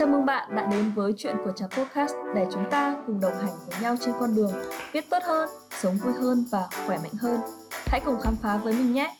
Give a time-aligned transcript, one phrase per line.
[0.00, 3.32] Chào mừng bạn đã đến với chuyện của Trà Podcast để chúng ta cùng đồng
[3.32, 4.52] hành với nhau trên con đường
[4.92, 7.40] viết tốt hơn, sống vui hơn và khỏe mạnh hơn.
[7.70, 9.16] Hãy cùng khám phá với mình nhé!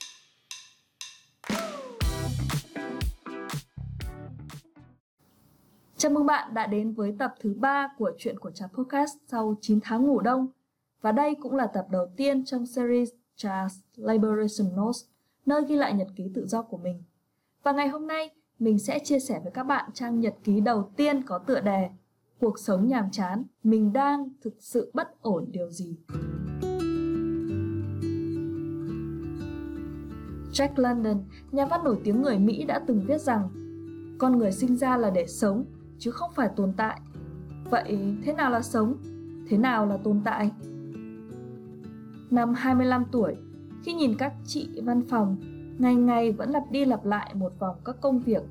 [5.97, 9.57] Chào mừng bạn đã đến với tập thứ 3 của chuyện của Trà Podcast sau
[9.61, 10.49] 9 tháng ngủ đông.
[11.01, 15.05] Và đây cũng là tập đầu tiên trong series Trà's Liberation Notes,
[15.47, 17.03] nơi ghi lại nhật ký tự do của mình.
[17.63, 20.91] Và ngày hôm nay, mình sẽ chia sẻ với các bạn trang nhật ký đầu
[20.97, 21.89] tiên có tựa đề
[22.41, 25.97] Cuộc sống nhàm chán, mình đang thực sự bất ổn điều gì?
[30.53, 33.49] Jack London, nhà văn nổi tiếng người Mỹ đã từng viết rằng
[34.19, 35.65] Con người sinh ra là để sống,
[35.99, 37.01] chứ không phải tồn tại.
[37.71, 38.97] Vậy thế nào là sống?
[39.49, 40.51] Thế nào là tồn tại?
[42.31, 43.37] Năm 25 tuổi,
[43.83, 45.37] khi nhìn các chị văn phòng
[45.81, 48.43] ngày ngày vẫn lặp đi lặp lại một vòng các công việc.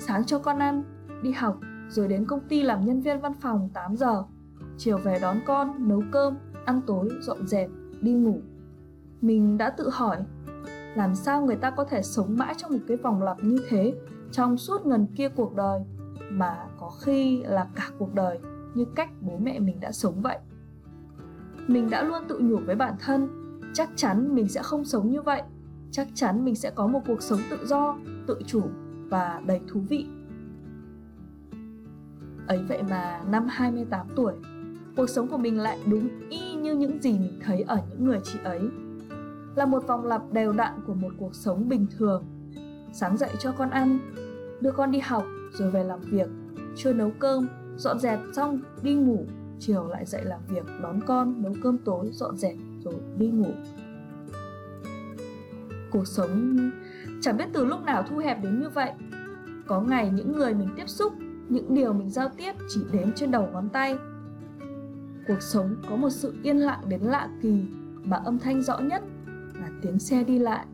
[0.00, 0.82] Sáng cho con ăn,
[1.22, 4.24] đi học, rồi đến công ty làm nhân viên văn phòng 8 giờ.
[4.78, 8.40] Chiều về đón con, nấu cơm, ăn tối, dọn dẹp, đi ngủ.
[9.20, 10.16] Mình đã tự hỏi,
[10.94, 13.94] làm sao người ta có thể sống mãi trong một cái vòng lặp như thế
[14.30, 15.80] trong suốt ngần kia cuộc đời
[16.30, 18.38] mà có khi là cả cuộc đời
[18.74, 20.38] như cách bố mẹ mình đã sống vậy.
[21.66, 23.28] Mình đã luôn tự nhủ với bản thân,
[23.74, 25.42] chắc chắn mình sẽ không sống như vậy
[25.92, 28.62] chắc chắn mình sẽ có một cuộc sống tự do, tự chủ
[29.08, 30.06] và đầy thú vị.
[32.46, 34.32] Ấy vậy mà năm 28 tuổi,
[34.96, 38.20] cuộc sống của mình lại đúng y như những gì mình thấy ở những người
[38.24, 38.60] chị ấy.
[39.54, 42.24] Là một vòng lặp đều đặn của một cuộc sống bình thường.
[42.92, 43.98] Sáng dậy cho con ăn,
[44.60, 46.28] đưa con đi học rồi về làm việc,
[46.76, 49.26] trưa nấu cơm, dọn dẹp xong đi ngủ,
[49.58, 53.50] chiều lại dậy làm việc, đón con, nấu cơm tối, dọn dẹp rồi đi ngủ
[55.92, 56.56] cuộc sống
[57.20, 58.92] chẳng biết từ lúc nào thu hẹp đến như vậy.
[59.66, 61.12] Có ngày những người mình tiếp xúc,
[61.48, 63.96] những điều mình giao tiếp chỉ đếm trên đầu ngón tay.
[65.28, 67.64] Cuộc sống có một sự yên lặng đến lạ kỳ
[68.04, 69.02] mà âm thanh rõ nhất
[69.60, 70.66] là tiếng xe đi lại,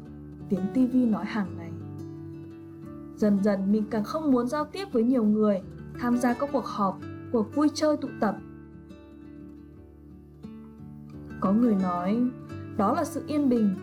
[0.48, 1.70] tiếng tivi nói hàng ngày.
[3.16, 5.60] Dần dần mình càng không muốn giao tiếp với nhiều người,
[5.98, 6.98] tham gia các cuộc họp,
[7.32, 8.36] cuộc vui chơi tụ tập.
[11.40, 12.20] Có người nói,
[12.76, 13.74] đó là sự yên bình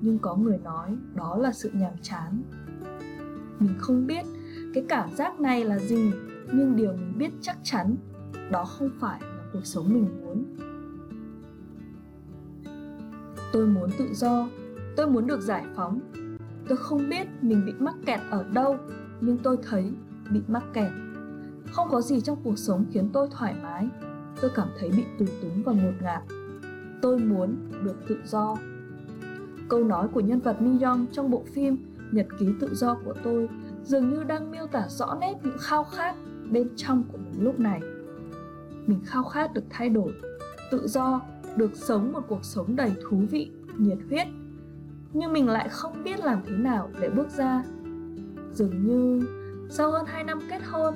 [0.00, 2.42] nhưng có người nói đó là sự nhàm chán.
[3.58, 4.26] Mình không biết
[4.74, 6.12] cái cảm giác này là gì,
[6.52, 7.96] nhưng điều mình biết chắc chắn,
[8.50, 10.44] đó không phải là cuộc sống mình muốn.
[13.52, 14.48] Tôi muốn tự do,
[14.96, 16.00] tôi muốn được giải phóng.
[16.68, 18.76] Tôi không biết mình bị mắc kẹt ở đâu,
[19.20, 19.92] nhưng tôi thấy
[20.30, 20.92] bị mắc kẹt.
[21.72, 23.88] Không có gì trong cuộc sống khiến tôi thoải mái.
[24.40, 26.22] Tôi cảm thấy bị tù túng và ngột ngạt.
[27.02, 28.56] Tôi muốn được tự do.
[29.68, 31.76] Câu nói của nhân vật Mi Young trong bộ phim
[32.12, 33.48] Nhật ký tự do của tôi
[33.82, 36.14] dường như đang miêu tả rõ nét những khao khát
[36.50, 37.80] bên trong của mình lúc này.
[38.86, 40.12] Mình khao khát được thay đổi,
[40.70, 41.20] tự do,
[41.56, 44.26] được sống một cuộc sống đầy thú vị, nhiệt huyết.
[45.12, 47.62] Nhưng mình lại không biết làm thế nào để bước ra.
[48.52, 49.26] Dường như
[49.70, 50.94] sau hơn 2 năm kết hôn,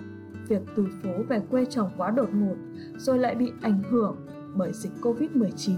[0.48, 2.56] việc từ phố về quê chồng quá đột ngột
[2.96, 4.16] rồi lại bị ảnh hưởng
[4.54, 5.74] bởi dịch Covid-19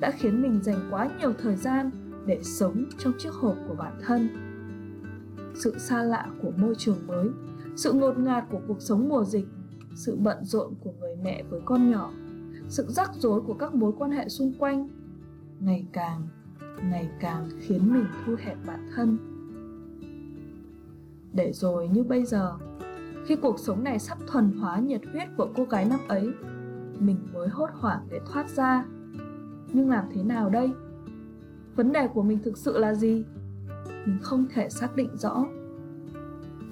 [0.00, 1.90] đã khiến mình dành quá nhiều thời gian
[2.28, 4.28] để sống trong chiếc hộp của bản thân.
[5.54, 7.28] Sự xa lạ của môi trường mới,
[7.76, 9.46] sự ngột ngạt của cuộc sống mùa dịch,
[9.94, 12.10] sự bận rộn của người mẹ với con nhỏ,
[12.68, 14.88] sự rắc rối của các mối quan hệ xung quanh,
[15.60, 16.28] ngày càng
[16.90, 19.18] ngày càng khiến mình thu hẹp bản thân.
[21.32, 22.56] Để rồi như bây giờ,
[23.26, 26.30] khi cuộc sống này sắp thuần hóa nhiệt huyết của cô gái năm ấy,
[26.98, 28.84] mình mới hốt hoảng để thoát ra.
[29.72, 30.70] Nhưng làm thế nào đây?
[31.78, 33.24] Vấn đề của mình thực sự là gì?
[34.06, 35.46] Mình không thể xác định rõ.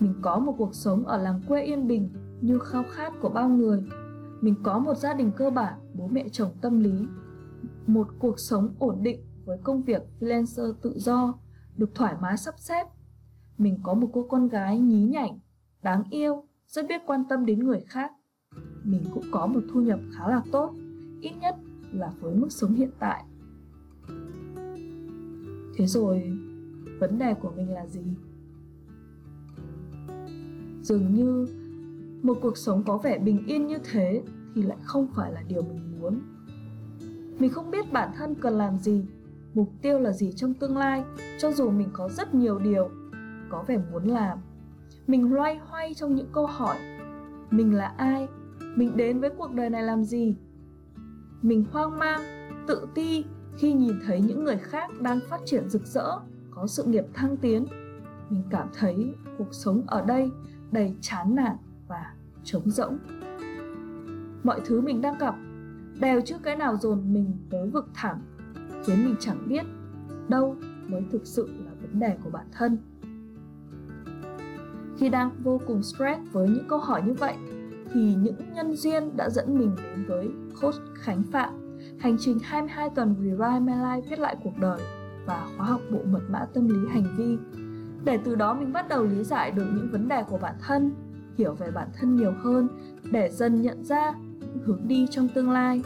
[0.00, 2.09] Mình có một cuộc sống ở làng quê yên bình
[2.41, 3.83] như khao khát của bao người.
[4.41, 7.06] Mình có một gia đình cơ bản, bố mẹ chồng tâm lý.
[7.87, 11.34] Một cuộc sống ổn định với công việc freelancer tự do,
[11.77, 12.87] được thoải mái sắp xếp.
[13.59, 15.38] Mình có một cô con gái nhí nhảnh,
[15.82, 18.11] đáng yêu, rất biết quan tâm đến người khác.
[18.85, 20.75] Mình cũng có một thu nhập khá là tốt,
[21.20, 21.56] ít nhất
[21.93, 23.25] là với mức sống hiện tại
[25.76, 26.32] thế rồi,
[27.00, 28.05] vấn đề của mình là gì?
[30.82, 31.46] Dường như
[32.23, 34.23] một cuộc sống có vẻ bình yên như thế
[34.55, 36.20] thì lại không phải là điều mình muốn.
[37.38, 39.05] Mình không biết bản thân cần làm gì,
[39.55, 41.05] mục tiêu là gì trong tương lai,
[41.38, 42.90] cho dù mình có rất nhiều điều,
[43.49, 44.38] có vẻ muốn làm.
[45.06, 46.76] Mình loay hoay trong những câu hỏi,
[47.50, 48.28] mình là ai,
[48.76, 50.37] mình đến với cuộc đời này làm gì?
[51.43, 52.20] Mình hoang mang,
[52.67, 53.25] tự ti
[53.58, 56.11] khi nhìn thấy những người khác đang phát triển rực rỡ,
[56.50, 57.67] có sự nghiệp thăng tiến.
[58.31, 60.31] Mình cảm thấy cuộc sống ở đây
[60.73, 61.56] đầy chán nản
[61.88, 62.14] và
[62.44, 62.99] trống rỗng.
[64.43, 65.35] Mọi thứ mình đang gặp
[66.00, 68.17] đều chưa cái nào dồn mình tới vực thẳm,
[68.85, 69.62] khiến mình chẳng biết
[70.29, 70.56] đâu
[70.87, 72.79] mới thực sự là vấn đề của bản thân.
[74.99, 77.35] Khi đang vô cùng stress với những câu hỏi như vậy,
[77.93, 80.29] thì những nhân duyên đã dẫn mình đến với
[80.61, 81.65] coach Khánh Phạm
[81.98, 84.81] hành trình 22 tuần Rewrite My Life viết lại cuộc đời
[85.26, 87.38] và khóa học bộ mật mã tâm lý hành vi.
[88.04, 90.94] Để từ đó mình bắt đầu lý giải được những vấn đề của bản thân,
[91.38, 92.69] hiểu về bản thân nhiều hơn
[93.12, 95.82] để dần nhận ra những hướng đi trong tương lai.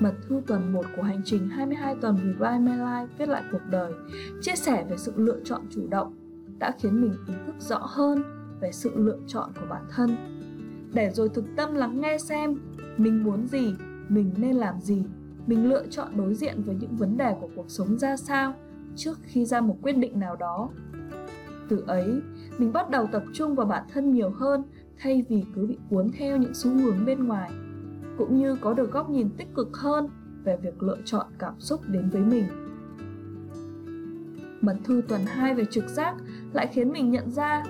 [0.00, 3.62] Mật thư tuần 1 của hành trình 22 tuần Rewrite My Life viết lại cuộc
[3.70, 3.92] đời,
[4.40, 6.14] chia sẻ về sự lựa chọn chủ động,
[6.58, 8.22] đã khiến mình ý thức rõ hơn
[8.60, 10.16] về sự lựa chọn của bản thân.
[10.92, 12.54] Để rồi thực tâm lắng nghe xem
[12.96, 13.74] mình muốn gì
[14.10, 15.02] mình nên làm gì?
[15.46, 18.54] Mình lựa chọn đối diện với những vấn đề của cuộc sống ra sao
[18.96, 20.70] trước khi ra một quyết định nào đó.
[21.68, 22.20] Từ ấy,
[22.58, 24.62] mình bắt đầu tập trung vào bản thân nhiều hơn
[24.98, 27.50] thay vì cứ bị cuốn theo những xu hướng bên ngoài,
[28.18, 30.08] cũng như có được góc nhìn tích cực hơn
[30.44, 32.44] về việc lựa chọn cảm xúc đến với mình.
[34.60, 36.14] Mật thư tuần 2 về trực giác
[36.52, 37.64] lại khiến mình nhận ra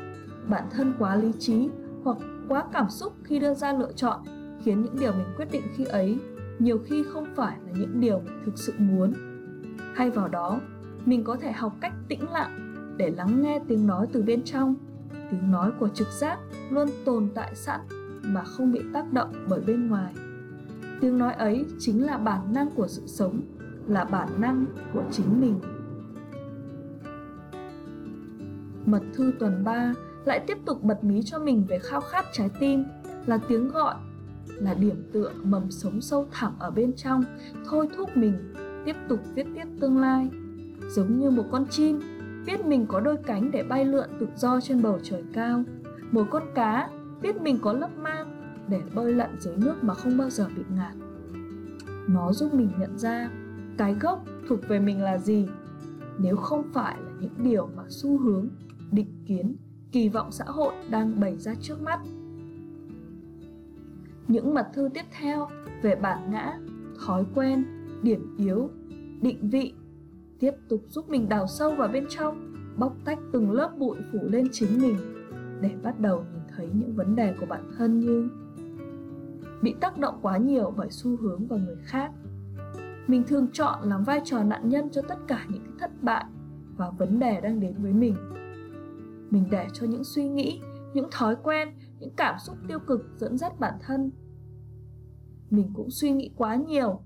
[0.48, 1.68] bản thân quá lý trí
[2.04, 2.16] hoặc
[2.48, 4.20] quá cảm xúc khi đưa ra lựa chọn,
[4.64, 6.18] khiến những điều mình quyết định khi ấy
[6.60, 9.12] nhiều khi không phải là những điều mình thực sự muốn.
[9.96, 10.60] Thay vào đó,
[11.04, 14.74] mình có thể học cách tĩnh lặng để lắng nghe tiếng nói từ bên trong.
[15.30, 16.38] Tiếng nói của trực giác
[16.70, 17.80] luôn tồn tại sẵn
[18.22, 20.14] mà không bị tác động bởi bên ngoài.
[21.00, 23.40] Tiếng nói ấy chính là bản năng của sự sống,
[23.86, 25.60] là bản năng của chính mình.
[28.86, 32.50] Mật thư tuần 3 lại tiếp tục bật mí cho mình về khao khát trái
[32.60, 32.84] tim,
[33.26, 33.94] là tiếng gọi
[34.60, 37.24] là điểm tựa mầm sống sâu thẳm ở bên trong.
[37.64, 38.54] Thôi thúc mình
[38.84, 40.28] tiếp tục viết tiếp tương lai.
[40.88, 42.00] Giống như một con chim,
[42.46, 45.62] biết mình có đôi cánh để bay lượn tự do trên bầu trời cao.
[46.10, 46.90] Một con cá,
[47.22, 48.36] biết mình có lớp mang
[48.68, 50.94] để bơi lặn dưới nước mà không bao giờ bị ngạt.
[52.08, 53.30] Nó giúp mình nhận ra
[53.78, 55.48] cái gốc thuộc về mình là gì.
[56.18, 58.48] Nếu không phải là những điều mà xu hướng,
[58.92, 59.56] định kiến,
[59.92, 62.00] kỳ vọng xã hội đang bày ra trước mắt
[64.30, 65.48] những mật thư tiếp theo
[65.82, 66.58] về bản ngã,
[67.06, 67.64] thói quen,
[68.02, 68.70] điểm yếu,
[69.20, 69.74] định vị,
[70.40, 74.18] tiếp tục giúp mình đào sâu vào bên trong, bóc tách từng lớp bụi phủ
[74.22, 74.96] lên chính mình
[75.60, 78.28] để bắt đầu nhìn thấy những vấn đề của bản thân như
[79.62, 82.10] bị tác động quá nhiều bởi xu hướng và người khác.
[83.06, 86.24] Mình thường chọn làm vai trò nạn nhân cho tất cả những thất bại
[86.76, 88.14] và vấn đề đang đến với mình.
[89.30, 90.60] Mình để cho những suy nghĩ,
[90.94, 91.68] những thói quen,
[92.00, 94.10] những cảm xúc tiêu cực dẫn dắt bản thân
[95.50, 97.00] mình cũng suy nghĩ quá nhiều,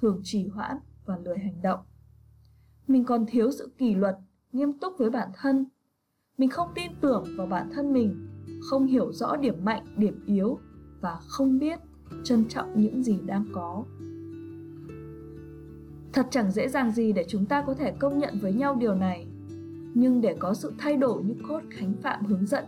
[0.00, 1.80] thường trì hoãn và lười hành động.
[2.86, 4.16] Mình còn thiếu sự kỷ luật,
[4.52, 5.66] nghiêm túc với bản thân.
[6.38, 8.28] Mình không tin tưởng vào bản thân mình,
[8.70, 10.58] không hiểu rõ điểm mạnh, điểm yếu
[11.00, 11.80] và không biết
[12.24, 13.84] trân trọng những gì đang có.
[16.12, 18.94] Thật chẳng dễ dàng gì để chúng ta có thể công nhận với nhau điều
[18.94, 19.26] này.
[19.94, 22.64] Nhưng để có sự thay đổi như cốt khánh phạm hướng dẫn,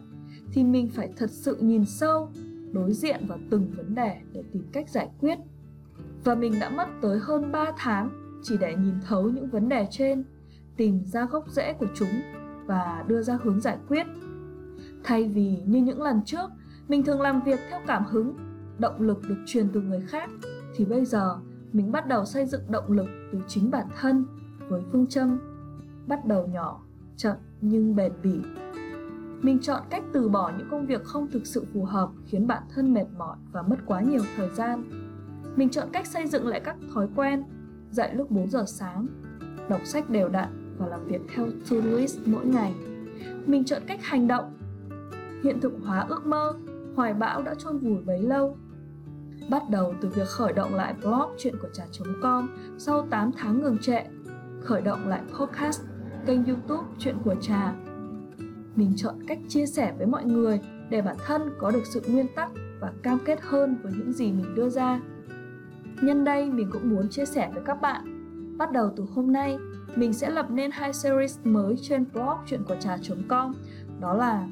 [0.53, 2.31] thì mình phải thật sự nhìn sâu
[2.75, 5.39] đối diện vào từng vấn đề để tìm cách giải quyết.
[6.25, 8.11] Và mình đã mất tới hơn 3 tháng
[8.43, 10.25] chỉ để nhìn thấu những vấn đề trên,
[10.77, 12.09] tìm ra gốc rễ của chúng
[12.67, 14.07] và đưa ra hướng giải quyết.
[15.05, 16.51] Thay vì như những lần trước,
[16.89, 18.35] mình thường làm việc theo cảm hứng,
[18.79, 20.31] động lực được truyền từ người khác,
[20.77, 21.39] thì bây giờ
[21.73, 24.25] mình bắt đầu xây dựng động lực từ chính bản thân
[24.69, 25.39] với phương châm
[26.07, 26.83] bắt đầu nhỏ,
[27.17, 28.39] chậm nhưng bền bỉ
[29.45, 32.63] mình chọn cách từ bỏ những công việc không thực sự phù hợp khiến bản
[32.75, 34.85] thân mệt mỏi và mất quá nhiều thời gian.
[35.57, 37.45] Mình chọn cách xây dựng lại các thói quen,
[37.91, 39.07] dậy lúc 4 giờ sáng,
[39.69, 42.75] đọc sách đều đặn và làm việc theo to-do list mỗi ngày.
[43.47, 44.59] Mình chọn cách hành động,
[45.43, 46.55] hiện thực hóa ước mơ,
[46.97, 48.57] hoài bão đã chôn vùi bấy lâu.
[49.51, 52.49] Bắt đầu từ việc khởi động lại blog chuyện của trà.com
[52.79, 54.03] sau 8 tháng ngừng trệ,
[54.61, 55.83] khởi động lại podcast
[56.27, 57.75] kênh youtube chuyện của trà
[58.77, 62.27] mình chọn cách chia sẻ với mọi người để bản thân có được sự nguyên
[62.35, 62.51] tắc
[62.81, 65.01] và cam kết hơn với những gì mình đưa ra.
[66.03, 68.05] Nhân đây, mình cũng muốn chia sẻ với các bạn.
[68.59, 69.59] Bắt đầu từ hôm nay,
[69.97, 73.55] mình sẽ lập nên hai series mới trên blog chuyện của trà.com
[74.01, 74.47] đó là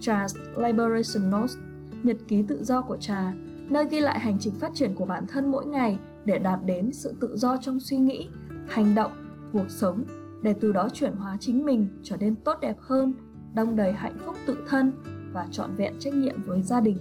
[0.00, 1.56] Trà's Liberation Notes,
[2.02, 3.32] nhật ký tự do của trà,
[3.68, 6.92] nơi ghi lại hành trình phát triển của bản thân mỗi ngày để đạt đến
[6.92, 8.28] sự tự do trong suy nghĩ,
[8.68, 9.12] hành động,
[9.52, 10.04] cuộc sống,
[10.42, 13.14] để từ đó chuyển hóa chính mình trở nên tốt đẹp hơn
[13.54, 14.92] đong đầy hạnh phúc tự thân
[15.32, 16.98] và trọn vẹn trách nhiệm với gia đình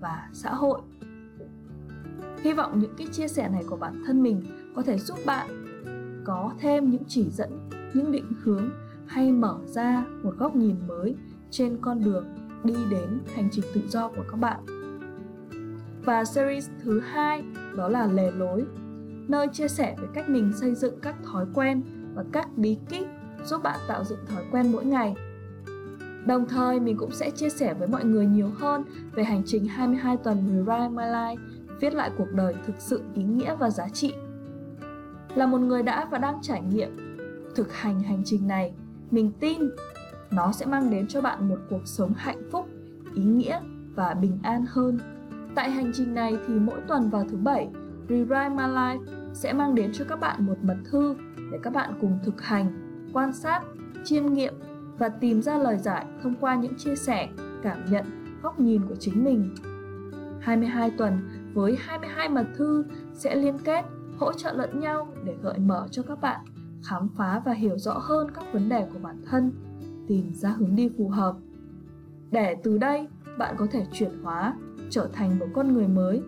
[0.00, 0.80] và xã hội
[2.42, 4.42] hy vọng những cái chia sẻ này của bản thân mình
[4.76, 5.46] có thể giúp bạn
[6.24, 8.70] có thêm những chỉ dẫn những định hướng
[9.06, 11.14] hay mở ra một góc nhìn mới
[11.50, 12.24] trên con đường
[12.64, 14.60] đi đến hành trình tự do của các bạn.
[16.04, 17.44] Và series thứ hai
[17.76, 18.64] đó là lề lối,
[19.28, 21.82] nơi chia sẻ về cách mình xây dựng các thói quen
[22.14, 23.06] và các bí kíp
[23.44, 25.14] giúp bạn tạo dựng thói quen mỗi ngày.
[26.26, 28.84] Đồng thời mình cũng sẽ chia sẻ với mọi người nhiều hơn
[29.14, 31.36] về hành trình 22 tuần Rewrite My Life,
[31.80, 34.14] viết lại cuộc đời thực sự ý nghĩa và giá trị.
[35.34, 36.96] Là một người đã và đang trải nghiệm
[37.54, 38.72] thực hành hành trình này,
[39.10, 39.70] mình tin
[40.30, 42.68] nó sẽ mang đến cho bạn một cuộc sống hạnh phúc,
[43.14, 43.60] ý nghĩa
[43.94, 44.98] và bình an hơn.
[45.54, 47.68] Tại hành trình này thì mỗi tuần vào thứ bảy,
[48.08, 51.16] Rewrite My Life sẽ mang đến cho các bạn một mật thư
[51.52, 52.66] để các bạn cùng thực hành,
[53.12, 53.60] quan sát,
[54.04, 54.54] chiêm nghiệm
[55.00, 57.28] và tìm ra lời giải thông qua những chia sẻ,
[57.62, 58.04] cảm nhận,
[58.42, 59.54] góc nhìn của chính mình.
[60.40, 61.18] 22 tuần
[61.54, 63.84] với 22 mật thư sẽ liên kết,
[64.18, 66.40] hỗ trợ lẫn nhau để gợi mở cho các bạn
[66.84, 69.52] khám phá và hiểu rõ hơn các vấn đề của bản thân,
[70.08, 71.36] tìm ra hướng đi phù hợp.
[72.30, 74.54] Để từ đây, bạn có thể chuyển hóa,
[74.90, 76.22] trở thành một con người mới,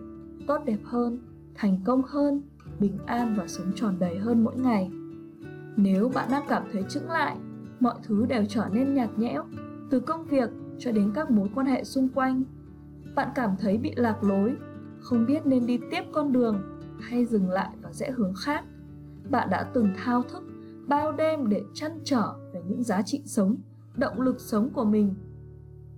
[0.47, 1.19] tốt đẹp hơn,
[1.55, 2.41] thành công hơn,
[2.79, 4.91] bình an và sống tròn đầy hơn mỗi ngày.
[5.77, 7.37] Nếu bạn đang cảm thấy chững lại,
[7.83, 9.43] mọi thứ đều trở nên nhạt nhẽo,
[9.89, 10.49] từ công việc
[10.79, 12.43] cho đến các mối quan hệ xung quanh.
[13.15, 14.55] Bạn cảm thấy bị lạc lối,
[14.99, 16.61] không biết nên đi tiếp con đường
[16.99, 18.65] hay dừng lại và rẽ hướng khác.
[19.29, 20.43] Bạn đã từng thao thức
[20.87, 23.55] bao đêm để chăn trở về những giá trị sống,
[23.97, 25.15] động lực sống của mình.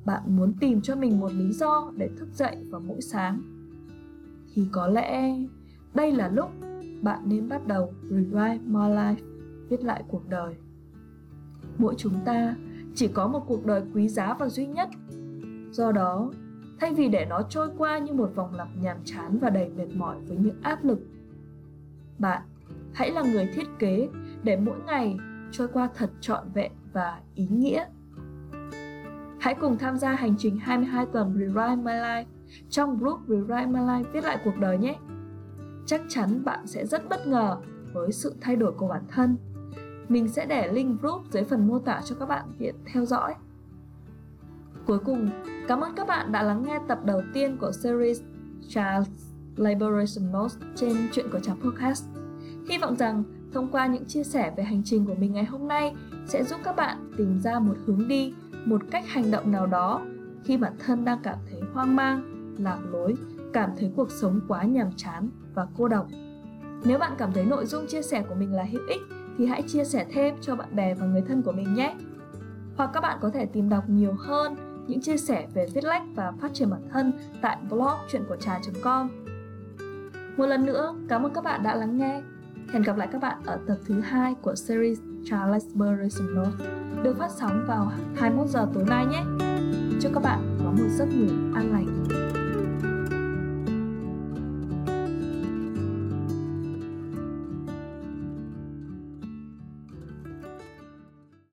[0.06, 3.42] Bạn muốn tìm cho mình một lý do để thức dậy vào mỗi sáng.
[4.54, 5.38] Thì có lẽ
[5.94, 6.50] đây là lúc
[7.02, 9.16] bạn nên bắt đầu rewrite my life,
[9.70, 10.56] viết lại cuộc đời.
[11.78, 12.56] Mỗi chúng ta
[12.96, 14.90] chỉ có một cuộc đời quý giá và duy nhất.
[15.72, 16.32] Do đó,
[16.80, 19.88] thay vì để nó trôi qua như một vòng lặp nhàm chán và đầy mệt
[19.96, 21.00] mỏi với những áp lực,
[22.20, 22.42] bạn
[22.94, 24.10] hãy là người thiết kế
[24.44, 25.18] để mỗi ngày
[25.52, 27.86] trôi qua thật trọn vẹn và ý nghĩa.
[29.40, 32.26] Hãy cùng tham gia hành trình 22 tuần Rewrite My Life
[32.70, 34.96] trong group Rewrite My Life viết lại cuộc đời nhé.
[35.86, 37.58] Chắc chắn bạn sẽ rất bất ngờ
[37.94, 39.38] với sự thay đổi của bản thân.
[40.10, 43.36] Mình sẽ để link group dưới phần mô tả cho các bạn tiện theo dõi.
[44.86, 45.30] Cuối cùng,
[45.68, 48.22] cảm ơn các bạn đã lắng nghe tập đầu tiên của series
[48.68, 49.08] Child
[49.56, 52.06] Liberation Notes trên chuyện của chàng podcast.
[52.70, 55.68] Hy vọng rằng thông qua những chia sẻ về hành trình của mình ngày hôm
[55.68, 55.96] nay
[56.28, 58.34] sẽ giúp các bạn tìm ra một hướng đi,
[58.66, 60.02] một cách hành động nào đó
[60.44, 62.24] khi bản thân đang cảm thấy hoang mang,
[62.58, 63.16] lạc lối,
[63.54, 66.08] cảm thấy cuộc sống quá nhàm chán và cô độc.
[66.84, 69.02] Nếu bạn cảm thấy nội dung chia sẻ của mình là hữu ích
[69.38, 71.96] thì hãy chia sẻ thêm cho bạn bè và người thân của mình nhé.
[72.78, 74.56] Hoặc các bạn có thể tìm đọc nhiều hơn
[74.88, 77.12] những chia sẻ về viết lách và phát triển bản thân
[77.42, 79.10] tại blog chuyện của trà.com.
[80.38, 82.22] Một lần nữa, cảm ơn các bạn đã lắng nghe.
[82.74, 86.66] Hẹn gặp lại các bạn ở tập thứ hai của series Charles Burrison Note
[87.04, 89.24] được phát sóng vào 21 giờ tối nay nhé.
[90.02, 92.15] Chúc các bạn có một giấc ngủ an lành.